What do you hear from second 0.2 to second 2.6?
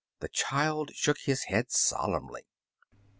child shook his head solemnly.